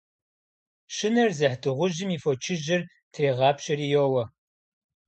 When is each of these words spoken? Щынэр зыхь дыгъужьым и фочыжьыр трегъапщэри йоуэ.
Щынэр 0.95 1.29
зыхь 1.37 1.57
дыгъужьым 1.61 2.09
и 2.15 2.17
фочыжьыр 2.23 2.81
трегъапщэри 3.13 3.87
йоуэ. 3.93 4.23